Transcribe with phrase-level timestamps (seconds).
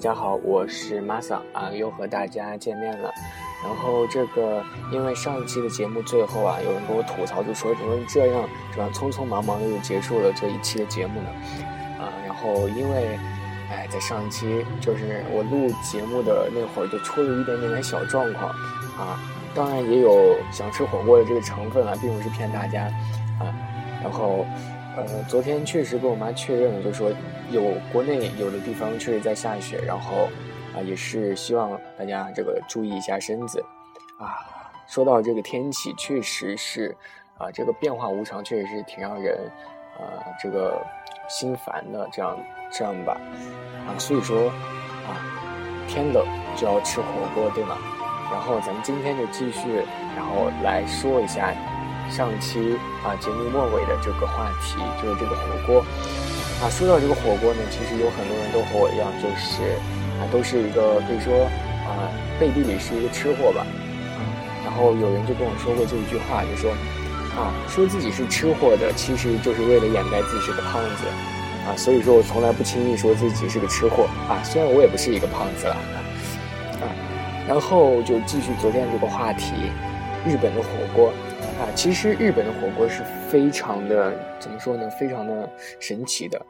[0.00, 3.12] 大家好，我是 Masa 啊，又和大家见面了。
[3.62, 11.28] 然后这个，因为上一期的节目最后啊，有人跟我吐槽，就说怎么这样，这样匆匆忙忙的就结束了这一期的节目呢？
[12.00, 13.18] 啊，然后因为，
[13.70, 18.48] 哎，在上一期就是我录节目的那会儿，就出了一点点的小状况
[18.96, 19.20] 啊，
[19.54, 22.84] 当然也有想吃火锅的这个成分啊，并不是骗大家
[23.38, 23.52] 啊，
[24.02, 24.46] 然后。
[24.96, 27.12] 呃，昨天确实跟我妈确认了，就说
[27.50, 30.28] 有国内有的地方确实在下雪，然后
[30.74, 33.64] 啊，也是希望大家这个注意一下身子
[34.18, 34.42] 啊。
[34.88, 36.96] 说到这个天气，确实是
[37.38, 39.38] 啊，这个变化无常，确实是挺让人
[39.96, 40.84] 啊这个
[41.28, 42.08] 心烦的。
[42.12, 42.36] 这样
[42.72, 43.16] 这样吧，
[43.86, 44.48] 啊，所以说
[45.06, 45.14] 啊，
[45.86, 47.78] 天冷就要吃火锅，对吗？
[48.32, 49.84] 然后咱们今天就继续，
[50.16, 51.54] 然后来说一下。
[52.10, 55.80] 上期啊，节目末尾的这个话题就是这个火锅
[56.60, 56.68] 啊。
[56.68, 59.78] 说到这个火锅呢，其实有很多人都和我一样，就是
[60.18, 61.46] 啊，都是一个可以说
[61.86, 63.64] 啊，背地里是一个吃货吧。
[64.18, 64.20] 啊，
[64.66, 66.72] 然后有人就跟我说过这一句话，就说
[67.38, 71.06] 啊，说自己是吃货的，其实就是为了掩盖自己是个胖子
[71.64, 71.72] 啊。
[71.78, 75.76] 所以说我从来不轻易说自己是个吃货啊，虽然我也不是一个胖子了
[76.82, 76.90] 啊。
[77.48, 79.72] 然后就继续昨天这个话题，
[80.26, 81.12] 日本的火锅。
[81.60, 84.88] 啊，其实日本的火锅是非常的，怎么说呢？
[84.88, 85.46] 非常的
[85.78, 86.40] 神奇的，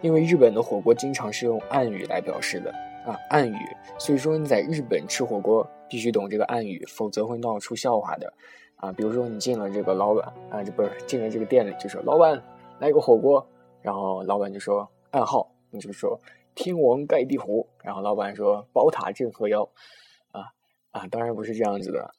[0.00, 2.70] 因为日本的火锅经常是用暗语来表示的
[3.04, 3.58] 啊，暗语。
[3.98, 8.32] 所以说你在日本吃火锅必须懂这个暗语，否则会闹出笑话的
[8.76, 8.92] 啊。
[8.92, 12.40] 比如说你进了这个老板啊，这不是进了这个店里，就说老板
[12.78, 13.44] 来个火锅，
[13.80, 16.20] 然后老板就说暗号，你就说
[16.54, 19.68] 天王盖地虎，然后老板说宝塔镇河妖，
[20.30, 20.52] 啊
[20.92, 22.14] 啊，当然不是这样子的。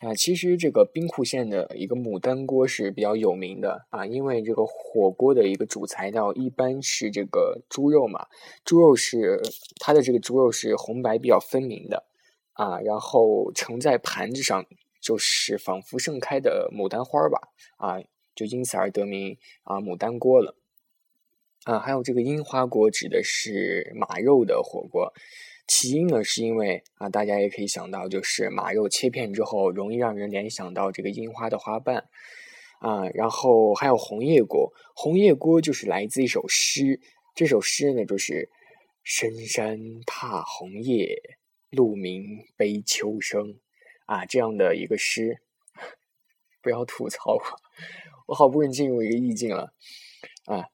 [0.00, 8.26] 啊，其实这个兵库县的一个牡丹锅是比较有名的啊，因为这个火锅的一个主材料一般是这个猪肉嘛，
[8.64, 9.38] 猪肉是
[9.78, 12.06] 它的这个猪肉是红白比较分明的
[12.54, 14.64] 啊，然后盛在盘子上
[15.02, 17.38] 就是仿佛盛开的牡丹花吧
[17.76, 18.00] 啊，
[18.34, 20.56] 就因此而得名啊牡丹锅了
[21.64, 25.12] 啊，还有这个樱花锅指的是马肉的火锅。
[25.70, 32.08] 起因呢，是因为啊，大家也可以想到，就是马肉切片之后，容易让人联想到这个樱花的花瓣，
[32.80, 37.00] 啊，然后还有红叶锅，红叶锅就是来自一首诗，
[37.36, 38.50] 这首诗呢就是
[39.04, 41.38] “深山踏红叶，
[41.70, 42.24] 鹿鸣
[42.56, 43.60] 悲秋声”，
[44.06, 45.40] 啊，这样的一个诗，
[46.60, 47.42] 不要吐槽我，
[48.26, 49.72] 我好不容易进入一个意境了，
[50.46, 50.66] 啊，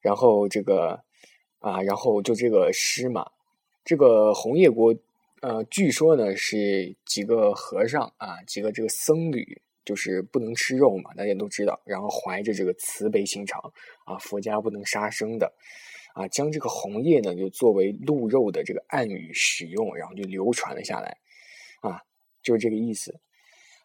[0.00, 1.02] 然后这个
[1.58, 3.32] 啊，然后就这个诗嘛。
[3.88, 4.94] 这个红叶国，
[5.40, 11.80] 呃，据说呢是几个和尚啊，几个这个僧侣，就是不能吃肉嘛，大家都知道。
[11.86, 13.58] 然后怀着这个慈悲心肠
[14.04, 15.50] 啊，佛家不能杀生的
[16.12, 21.16] 啊，将这个红叶呢就作为鹿肉的这个暗语使用，然后就流传了下来
[21.80, 22.02] 啊，
[22.42, 23.18] 就是这个意思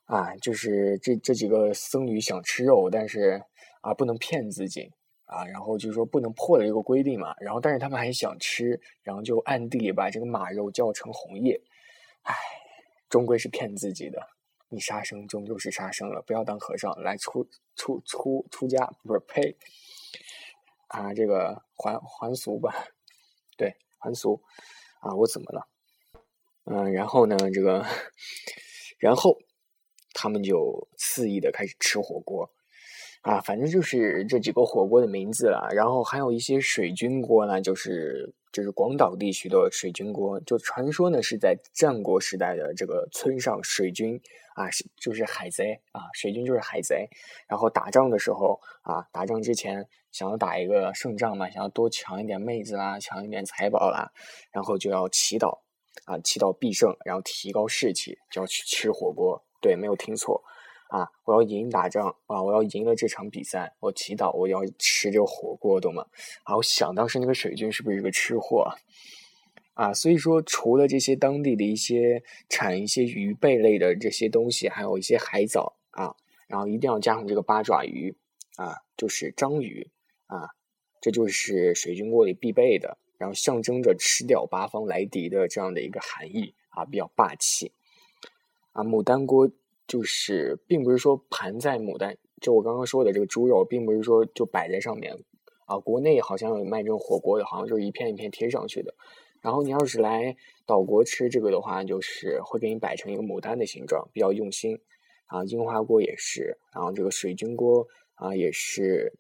[0.03, 3.41] 啊，就是这这几个僧侣想吃肉，但是
[3.79, 4.91] 啊不能骗自己。
[5.33, 11.59] 啊，然后就是说不能破了这个规定嘛，然后但是他们还想吃，然后就暗地里把这个马肉叫成红叶，
[12.21, 12.35] 唉，
[13.09, 14.21] 终归是骗自己的。
[14.69, 19.55] 你杀生终究是杀生了，不要当和尚来出出出出家，不是呸，
[20.87, 22.85] 啊，这个还还俗吧，
[23.57, 24.39] 对，还俗
[24.99, 25.67] 啊，我怎么了？
[26.65, 27.85] 嗯，然后呢，这个，
[28.99, 29.37] 然后
[30.13, 32.49] 他们就肆意的开始吃火锅。
[33.23, 44.19] 啊，反正就是这几个火锅的名字了，然后还有一些水军锅呢，就是就是广岛地区的水军锅，就传说呢是在战国时代的这个村上水军
[44.55, 47.07] 啊，是就是海贼啊，水军就是海贼，
[47.47, 54.11] 然后打仗的时候啊，打仗之前想要打一个胜仗嘛，想要多抢一点妹子啦，抢一点财宝啦，
[54.51, 55.59] 然后就要祈祷
[56.03, 60.43] 啊，祈祷必胜，然后提高士气，就要去吃火锅，对，没有听错。
[60.93, 61.09] 啊！
[61.25, 62.39] 我要赢打仗啊！
[62.39, 66.05] 我要赢了这场比赛，我祈祷我要吃这个火锅，懂吗？
[66.43, 66.55] 啊！
[66.55, 68.71] 我想当时那个水军是不是一个吃货
[69.73, 69.91] 啊？
[69.91, 76.13] 所以说，除了这些当地的一些产一些鱼贝类的这些东西，还有一些海藻啊，
[76.47, 78.15] 然后一定要加上这个八爪鱼
[78.57, 79.89] 啊，就是章鱼
[80.27, 80.47] 啊，
[81.01, 82.99] 这就是水军锅里必备的。
[83.17, 87.71] 然后象征着吃掉八方来敌的这样的一个含义啊，比较霸气
[88.73, 88.83] 啊。
[88.83, 89.49] 牡丹锅
[89.87, 95.17] 就是并不是说盘在牡丹，就我刚刚说的这个猪肉，并不是说就摆在上面
[95.65, 95.77] 啊。
[95.77, 98.95] 国内好像有卖这种火锅的，好像就是一片一片贴上去的。
[99.41, 100.35] 然后你要是来
[100.65, 104.79] 岛国吃这个的话，就是会给你摆成一个牡丹的形状，比较用心
[105.25, 105.43] 啊。
[105.43, 109.13] 樱花锅也是，然后这个水晶锅啊也是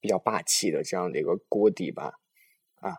[0.00, 2.14] 比较霸气的这样的一个锅底吧
[2.76, 2.94] 啊。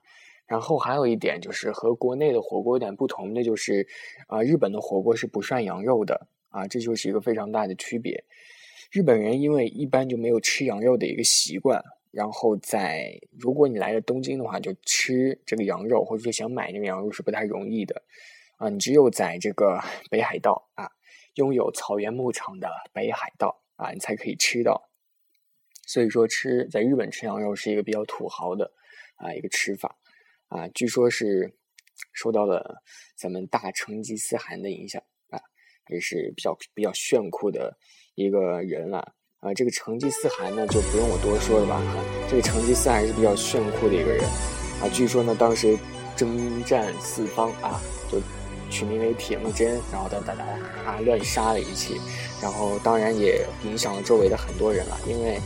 [0.45, 3.87] 然后还有一点就是和国内的火锅有点不同的就是，
[4.27, 8.23] 啊，日本的火锅是不涮羊肉的啊，这就是一个非常大的区别。
[8.91, 11.83] 日本人因为一般就没有吃羊肉的一个习惯。
[12.09, 18.01] 然后在如果你来了东京的话，就吃这个羊肉，或者说想买那个羊肉是不太容易的，
[18.55, 19.79] 啊，你只有在这个
[20.09, 20.89] 北海道啊，
[21.35, 24.89] 拥有草原牧场的北海道啊，你才可以吃到。
[25.85, 28.71] 所以说吃在日本吃羊肉是一个比较土豪的
[29.17, 29.95] 啊一个吃法
[30.47, 31.53] 啊，据说是
[32.13, 32.81] 受到了
[33.15, 35.03] 咱们大成吉思汗的影响，
[35.89, 37.75] 也是比较比较炫酷的
[38.15, 39.13] 一个人了。
[39.39, 41.79] 啊，这个成吉思汗呢，就不用我多说了吧。
[42.27, 44.23] 这个成吉思汗是比较炫酷的一个人，
[44.81, 45.77] 啊，据说呢，当时
[46.15, 47.79] 征战四方啊，
[48.11, 48.19] 就
[48.71, 50.43] 取名为铁木真，然后哒哒哒
[50.83, 52.01] 啊乱杀了一气，
[52.41, 55.39] 然后当然也影响了周围的很多人了，因为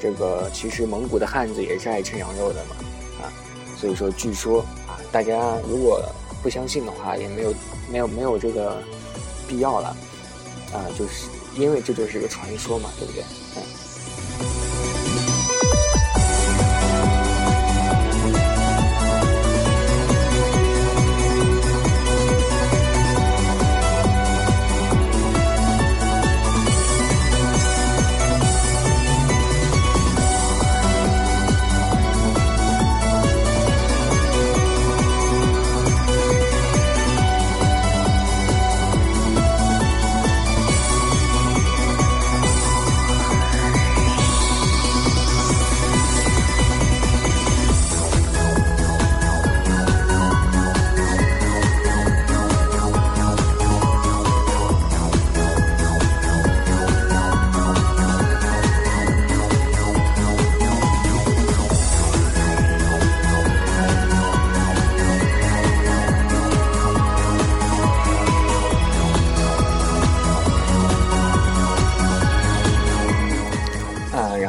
[0.00, 2.74] 这个其实蒙古的汉子也是爱吃羊肉的嘛，
[3.22, 3.30] 啊，
[3.76, 6.04] 所以说据说啊，大家如果
[6.42, 7.54] 不相信的话，也没有
[7.92, 8.82] 没有没有这个
[9.50, 9.88] 必要了，
[10.72, 11.26] 啊，就是。
[11.56, 13.24] 因为这就是一个传说嘛，对不对？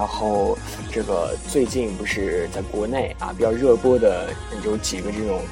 [0.01, 0.57] 然后
[0.91, 4.33] 这个最近不是在国内啊比较热播的
[4.65, 5.43] 有几个这种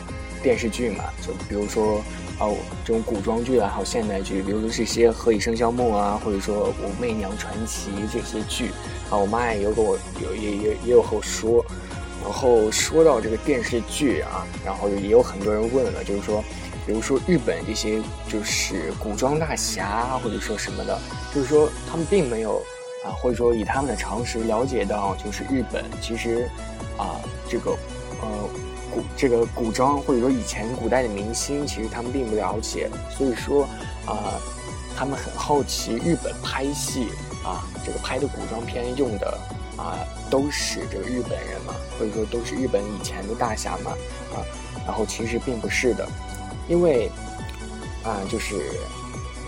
[0.41, 1.03] 电视剧嘛？
[1.21, 2.01] 就比如说
[2.39, 8.71] 哦这种古装剧啊，还有现代剧，比如说这些《何以笙箫默》啊，或者说《武媚娘传奇》这些剧
[9.11, 11.63] 啊，我妈也有跟我有也也也有和我说。
[12.23, 16.43] 然后说到这个电视剧啊，然后也有很多人问了，就是说，
[16.87, 20.99] 比如说日本这些就是古装大侠或者说什么的，
[21.35, 22.59] 就是说他们并没有。
[23.03, 26.49] 啊，或者说以他们的常识了解到，就是日本其实，
[26.97, 27.15] 啊，
[27.47, 27.71] 这个，
[28.21, 28.27] 呃，
[28.91, 33.63] 古这个古装或者说以前古代的明星，其实他们并不了解，所以说，
[34.05, 34.35] 啊，
[34.97, 37.07] 他们很好奇日本拍戏
[37.43, 39.37] 啊，这个拍的古装片用的
[39.77, 39.95] 啊，
[40.29, 43.91] 都是这个日本人嘛，或者说都是日本以前的大侠嘛，
[44.35, 44.43] 啊，
[44.85, 46.05] 然后其实并不是的，
[46.67, 47.09] 因为，
[48.03, 48.73] 啊，就是。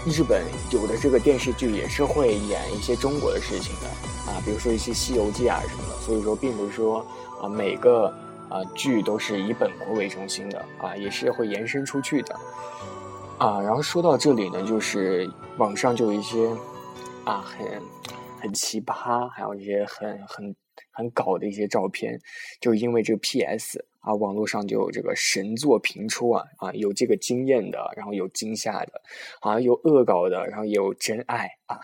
[0.04, 3.88] 日本有的这个电视剧也是会演一些中国的事情的
[4.32, 7.06] 啊，比如说一些《西游记》啊什么的，所以说并不是说
[7.40, 8.08] 啊每个
[8.50, 12.36] 啊剧都是以本国为中心的啊，也是会延伸出去的
[13.38, 13.62] 啊。
[13.62, 16.50] 然后说到这里呢，就是网上就有一些
[17.24, 17.82] 啊很
[18.40, 20.56] 很奇葩，还有一些很很
[20.92, 22.20] 很搞的一些照片，
[22.60, 23.86] 就因为这个 PS。
[24.02, 29.02] 啊，网络上就有这个神作频出啊啊，有这个惊艳的，然后有惊吓的，
[29.42, 31.80] 啊有恶搞的，然后也有真爱啊，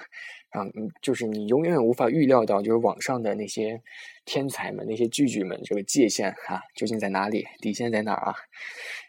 [0.49, 0.65] 啊
[1.01, 3.81] 就是你永远无法预料到，就是网上的那些
[4.25, 8.35] 天才们、那些巨巨们，这个界限啊究竟在哪里，底线在哪儿啊？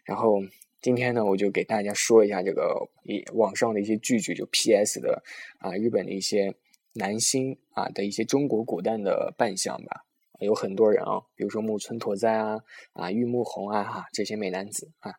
[0.04, 0.40] 然后
[0.80, 2.88] 今天呢，我就给大家说一下这个
[3.32, 5.22] 网上的一些巨巨，就 PS 的
[5.58, 6.54] 啊，日本的一些
[6.92, 10.04] 男星啊的一些中国古代的扮相吧。
[10.40, 12.58] 有很多人啊，比如说木村拓哉啊，
[12.92, 15.10] 啊玉木宏啊，哈这些美男子啊，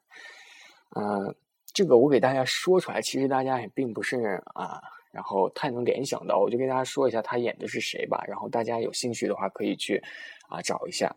[0.91, 1.35] 啊，
[1.73, 10.01] 这个我给大家说出来，其实大家也并不是啊，然后太能联想到，我就跟大家说一下他演的是谁吧，然后大家有兴趣的话可以去
[10.47, 11.15] 啊找一下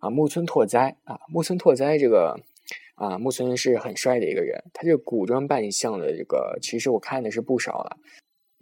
[0.00, 2.38] 啊木村拓哉啊木村拓哉这个
[2.96, 7.96] 啊木村是很帅的一个人，他这个古装扮相的这个其实我看的是不少了。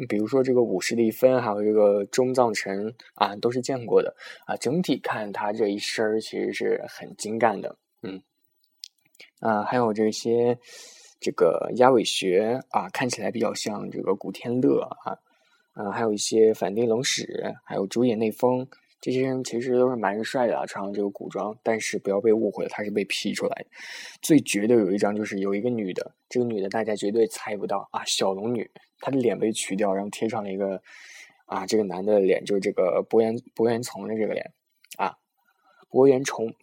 [0.09, 4.15] 比如说这个武士一分，还有这个中藏臣啊，都是见过的
[4.47, 4.57] 啊。
[4.57, 8.23] 整体看他这一身儿其实是很精干的，嗯。
[9.41, 10.59] 啊，还有这些
[11.21, 15.19] 这个鸭尾穴啊，看起来比较像这个古天乐啊，
[15.75, 18.67] 嗯，还有一些反町隆史，还有主演内丰。
[19.01, 23.67] 这些人其实都是蛮帅的啊，穿上这个古装，但是不要被误会了，他是被 P 出来的。
[24.21, 28.71] 最绝的有一张就是有一个女的，这个女的大家绝对猜不到啊，小龙女，
[29.03, 30.83] 他的脸被取掉，然后贴上了一个
[31.45, 34.55] 啊，这个男的脸就是这个博元博元从的这个脸
[34.97, 35.19] 啊，
[35.91, 36.55] 博元崇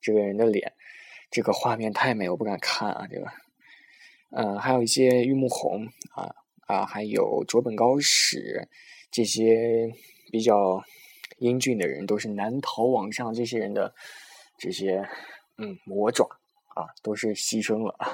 [0.00, 0.74] 这个人的脸，
[1.28, 3.26] 这个画面太美，我不敢看啊，这个，
[4.30, 6.32] 嗯，还有一些玉木宏啊
[6.68, 8.68] 啊，还有卓本高史
[9.10, 9.90] 这些
[10.30, 10.84] 比较。
[11.38, 13.94] 英俊的人都是难逃网上这些人的
[14.58, 15.08] 这些
[15.56, 16.28] 嗯魔爪
[16.74, 18.12] 啊，都是牺牲了啊。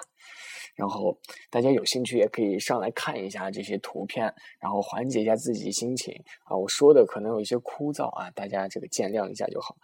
[0.76, 1.18] 然后
[1.50, 6.14] 大家有兴趣也可以上来看一下这些图片，然后缓解一下自己心情
[6.44, 6.56] 啊。
[6.56, 9.76] 我说的可能有一些枯燥啊，大家这个见谅一下就好。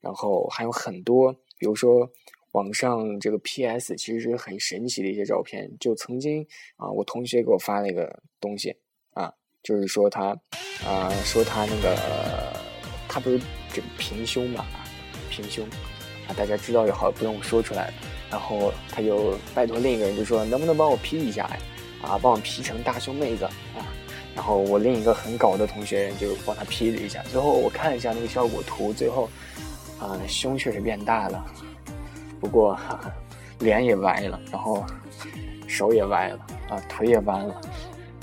[0.00, 2.08] 然后还有很多，比如说
[2.52, 5.70] 网上这个 PS，其实是很神奇的一些照片。
[5.78, 8.74] 就曾经啊，我同学给我发了一个东西
[9.10, 9.30] 啊，
[9.62, 10.28] 就是说他
[10.86, 12.64] 啊，说他那个。
[13.08, 13.40] 他不是
[13.72, 14.66] 这个平胸嘛？
[15.30, 15.64] 平胸
[16.28, 17.90] 啊，大家知道也好，不用说出来。
[18.30, 21.56] 然后他就拜托另一个人，就说能不能帮我 P 一下呀？
[22.02, 23.52] 啊，帮我 P 成大胸妹子啊。
[24.34, 27.22] 然后我另一个很搞的同学就帮他 P 了一下。
[27.30, 29.30] 最后我看了一下那个效果图，最后
[29.98, 31.44] 啊，胸确实变大了，
[32.38, 33.10] 不过哈哈
[33.60, 34.84] 脸也歪了，然后
[35.66, 37.54] 手也歪了啊，腿也弯了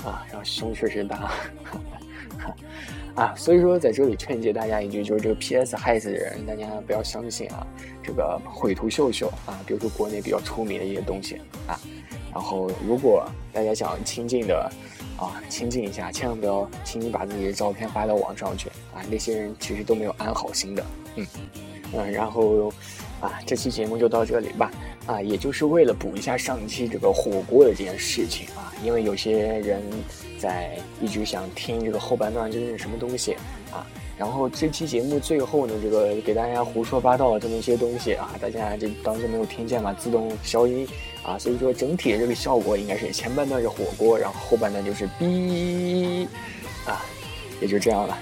[0.04, 1.16] 啊，然后胸确实大。
[1.16, 1.30] 哈
[2.38, 2.54] 哈
[3.14, 7.64] 啊，所以说在这里劝诫大家一句，就是这个 PS 害死人，大家不要相信啊，
[8.02, 11.36] 这个绘图秀秀啊，比如说国内比较出名的一些东西
[11.68, 11.78] 啊，
[12.32, 14.68] 然后如果大家想亲近的
[15.16, 21.26] 啊，亲近一下，千万不要轻易把自己的照片发到网上去啊，那些人其实都没有安好心的，嗯
[21.92, 22.72] 嗯，然后
[23.20, 24.72] 啊，这期节目就到这里吧。
[25.06, 29.82] 啊，也就是为了补一下上期这个火锅的这件事情啊，因为有些人
[30.38, 33.36] 在一直想听这个后半段究竟是什么东西
[33.70, 40.88] 啊，然后这期节目最后呢，这个给大家胡说八道的这么一些东西啊，大家就当做没有听见嘛，自动消音
[41.22, 46.26] 啊，所以说整体的这个效果应该是前半段是火锅，然后后半段就是哔
[46.86, 47.04] 啊，
[47.60, 48.18] 也就这样了。